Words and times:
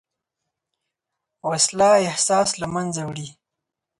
وسله 1.49 1.89
احساس 2.11 2.49
له 2.61 2.67
منځه 2.75 3.01
وړي 3.07 3.27